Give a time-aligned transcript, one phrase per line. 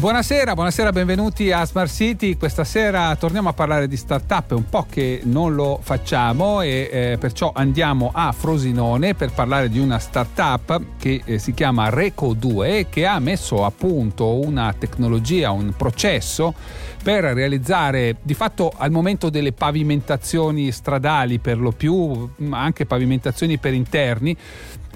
[0.00, 2.38] Buonasera, buonasera, benvenuti a Smart City.
[2.38, 6.88] Questa sera torniamo a parlare di startup, è un po' che non lo facciamo e
[6.90, 12.32] eh, perciò andiamo a Frosinone per parlare di una startup che eh, si chiama Reco
[12.32, 16.54] 2 che ha messo a punto una tecnologia, un processo
[17.02, 23.74] per realizzare di fatto al momento delle pavimentazioni stradali per lo più, anche pavimentazioni per
[23.74, 24.36] interni,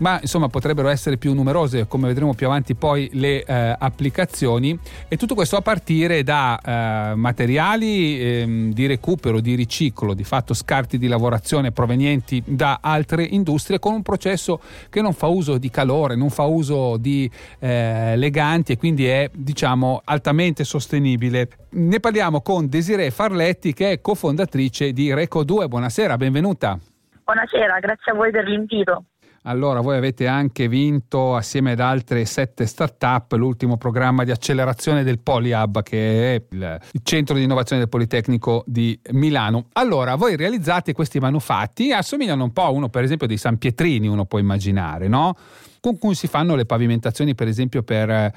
[0.00, 5.16] ma insomma potrebbero essere più numerose come vedremo più avanti poi le eh, applicazioni e
[5.16, 10.98] tutto questo a partire da eh, materiali eh, di recupero, di riciclo, di fatto scarti
[10.98, 16.16] di lavorazione provenienti da altre industrie con un processo che non fa uso di calore,
[16.16, 21.48] non fa uso di eh, leganti e quindi è diciamo altamente sostenibile.
[21.70, 25.68] Ne parliamo con Desiree Farletti che è cofondatrice di Reco 2.
[25.68, 26.78] Buonasera, benvenuta.
[27.24, 29.04] Buonasera, grazie a voi per l'invito.
[29.46, 35.18] Allora, voi avete anche vinto assieme ad altre sette start-up l'ultimo programma di accelerazione del
[35.18, 39.66] PolyHub, che è il, il, centro di innovazione del Politecnico di Milano.
[39.72, 44.08] Allora, voi realizzate questi manufatti, assomigliano un po' a uno, per esempio, dei San Pietrini,
[44.08, 45.36] uno può immaginare, no?
[45.78, 48.32] Con cui si fanno le pavimentazioni, per esempio, per,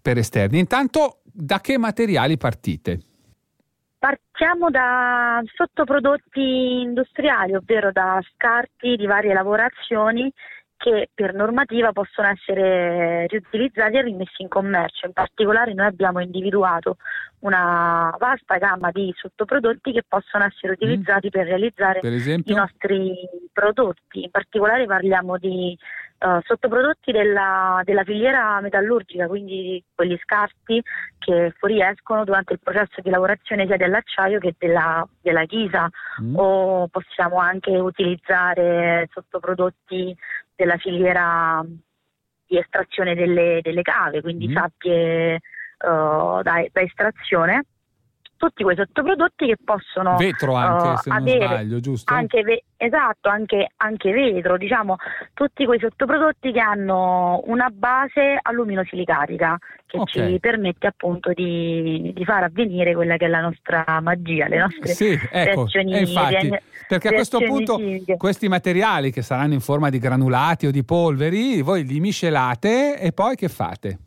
[0.00, 0.60] per esterni.
[0.60, 3.00] Intanto, da che materiali partite?
[4.42, 10.32] Partiamo da sottoprodotti industriali, ovvero da scarti di varie lavorazioni
[10.76, 15.06] che per normativa possono essere riutilizzati e rimessi in commercio.
[15.06, 16.96] In particolare noi abbiamo individuato
[17.42, 21.30] una vasta gamma di sottoprodotti che possono essere utilizzati mm.
[21.30, 23.14] per realizzare per i nostri
[23.52, 24.24] prodotti.
[24.24, 25.78] In particolare parliamo di
[26.22, 30.82] uh, sottoprodotti della, della, filiera metallurgica, quindi quelli scarti
[31.18, 35.88] che fuoriescono durante il processo di lavorazione sia dell'acciaio che della, della ghisa
[36.22, 36.36] mm.
[36.36, 40.16] o possiamo anche utilizzare sottoprodotti
[40.54, 41.64] della filiera
[42.46, 44.54] di estrazione delle, delle cave, quindi mm.
[44.54, 47.64] sabbie uh, da, da estrazione
[48.42, 52.12] tutti quei sottoprodotti che possono vetro anche uh, se non avere, sbaglio giusto?
[52.12, 54.96] Anche ve- esatto anche, anche, vetro diciamo
[55.32, 60.32] tutti quei sottoprodotti che hanno una base aluminosilicatica che okay.
[60.32, 64.88] ci permette appunto di, di, far avvenire quella che è la nostra magia le nostre
[64.92, 66.58] sì, ecco, infatti,
[66.88, 68.16] perché a questo punto chimiche.
[68.16, 73.12] questi materiali che saranno in forma di granulati o di polveri voi li miscelate e
[73.12, 73.98] poi che fate?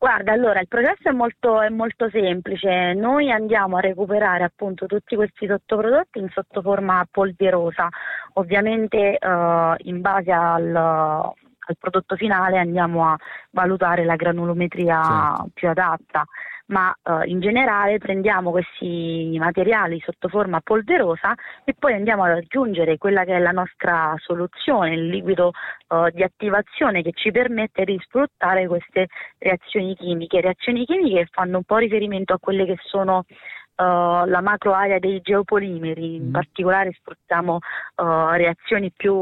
[0.00, 5.16] Guarda, allora il processo è molto, è molto, semplice, noi andiamo a recuperare appunto tutti
[5.16, 7.88] questi sottoprodotti in sottoforma polverosa,
[8.34, 13.16] ovviamente eh, in base al, al, prodotto finale andiamo a
[13.50, 15.50] valutare la granulometria certo.
[15.52, 16.24] più adatta
[16.68, 21.34] ma eh, in generale prendiamo questi materiali sotto forma polverosa
[21.64, 25.52] e poi andiamo ad aggiungere quella che è la nostra soluzione, il liquido
[25.88, 29.08] eh, di attivazione che ci permette di sfruttare queste
[29.38, 33.24] reazioni chimiche, reazioni chimiche che fanno un po' riferimento a quelle che sono
[33.80, 36.32] Uh, la macro area dei geopolimeri, in mm.
[36.32, 37.58] particolare sfruttiamo
[37.94, 39.14] uh, reazioni più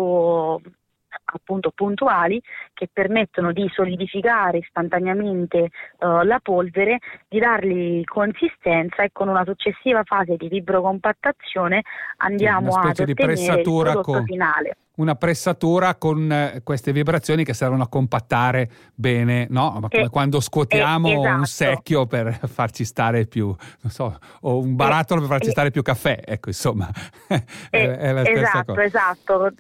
[1.27, 2.41] appunto puntuali
[2.73, 6.99] che permettono di solidificare istantaneamente uh, la polvere,
[7.29, 11.83] di dargli consistenza e con una successiva fase di vibrocompattazione
[12.19, 14.25] andiamo sì, ad ottenere il prodotto con...
[14.25, 19.79] finale una pressatura con eh, queste vibrazioni che servono a compattare bene, no?
[19.81, 21.39] Ma come eh, quando scuotiamo eh, esatto.
[21.39, 25.83] un secchio per farci stare più, non so, o un barattolo per farci stare più
[25.83, 26.89] caffè, ecco, insomma,
[27.71, 28.85] è, è la stessa esatto, cosa.
[28.85, 29.53] Esatto,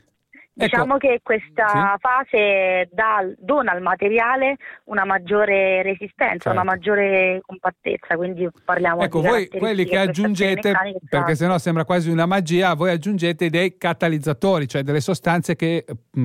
[0.58, 1.08] Diciamo ecco.
[1.08, 1.78] che questa sì.
[2.00, 6.50] fase dà, dona al materiale una maggiore resistenza, certo.
[6.50, 10.72] una maggiore compattezza, quindi parliamo ecco, di voi quelli che aggiungete,
[11.10, 15.84] perché sennò sembra quasi una magia, voi aggiungete dei catalizzatori, cioè delle sostanze che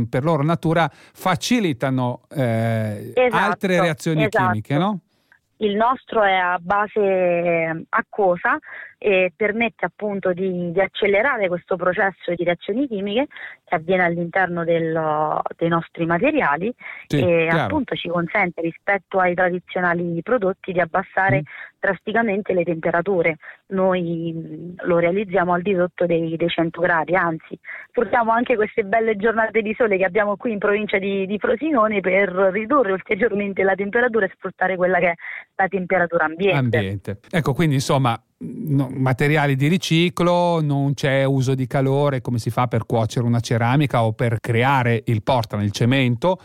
[0.09, 4.45] per loro natura facilitano eh, esatto, altre reazioni esatto.
[4.45, 4.99] chimiche, no?
[5.57, 8.57] Il nostro è a base acquosa
[9.03, 13.25] e permette appunto di, di, accelerare questo processo di reazioni chimiche
[13.63, 16.71] che avviene all'interno del, dei nostri materiali
[17.07, 17.63] sì, e chiaro.
[17.63, 21.79] appunto ci consente rispetto ai tradizionali prodotti di abbassare mm.
[21.79, 23.37] drasticamente le temperature.
[23.69, 27.57] Noi mm, lo realizziamo al di sotto dei, dei 100 gradi, anzi
[27.91, 32.01] portiamo anche queste belle giornate di sole che abbiamo qui in provincia di, di Frosinone
[32.01, 35.15] per ridurre ulteriormente la temperatura e sfruttare quella che è
[35.55, 36.77] la temperatura ambiente.
[36.77, 37.19] ambiente.
[37.31, 42.67] Ecco, quindi insomma no, materiali di riciclo, non c'è uso di calore come si fa
[42.67, 46.39] per cuocere una ceramica o per creare il portano, il cemento.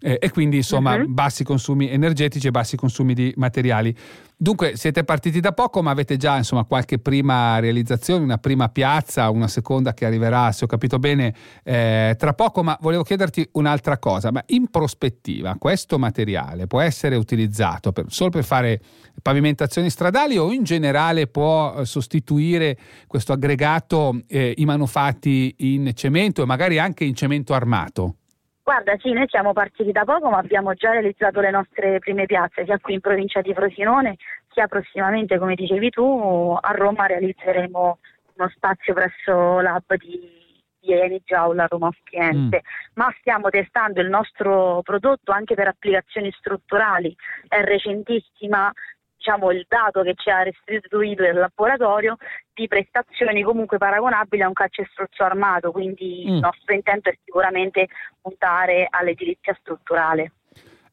[0.00, 1.08] eh, e quindi insomma uh-huh.
[1.08, 3.94] bassi consumi energetici e bassi consumi di materiali.
[4.42, 9.28] Dunque siete partiti da poco ma avete già insomma qualche prima realizzazione, una prima piazza,
[9.28, 13.98] una seconda che arriverà se ho capito bene eh, tra poco, ma volevo chiederti un'altra
[13.98, 18.80] cosa, ma in prospettiva questo materiale può essere utilizzato per, solo per fare
[19.22, 22.76] pavimentazioni stradali o in generale può eh, sostituire
[23.06, 28.14] questo aggregato eh, i manufatti in cemento e magari anche in cemento armato?
[28.62, 32.64] Guarda, sì, noi siamo partiti da poco, ma abbiamo già realizzato le nostre prime piazze,
[32.64, 34.16] sia qui in provincia di Frosinone,
[34.52, 37.98] sia prossimamente, come dicevi tu, a Roma realizzeremo
[38.36, 40.38] uno spazio presso l'hub di
[40.80, 42.92] di Eni Giaula Roma Occidente, mm.
[42.94, 47.14] ma stiamo testando il nostro prodotto anche per applicazioni strutturali.
[47.46, 48.72] È recentissima
[49.20, 52.16] diciamo, il dato che ci ha restituito il laboratorio
[52.54, 56.34] di prestazioni comunque paragonabili a un calcestruzzo armato, quindi mm.
[56.34, 57.88] il nostro intento è sicuramente
[58.20, 60.32] puntare all'edilizia strutturale.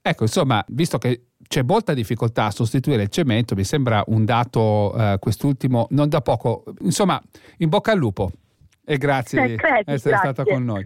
[0.01, 4.93] Ecco, insomma, visto che c'è molta difficoltà a sostituire il cemento, mi sembra un dato
[4.97, 6.63] eh, quest'ultimo non da poco.
[6.81, 7.21] Insomma,
[7.57, 8.31] in bocca al lupo
[8.85, 10.17] e grazie eh, di essere grazie.
[10.17, 10.85] stata con noi.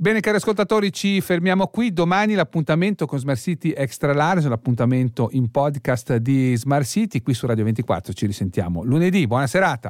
[0.00, 1.92] Bene cari ascoltatori, ci fermiamo qui.
[1.92, 7.48] Domani l'appuntamento con Smart City Extra Large, l'appuntamento in podcast di Smart City qui su
[7.48, 8.12] Radio 24.
[8.12, 9.26] Ci risentiamo lunedì.
[9.26, 9.86] Buona serata.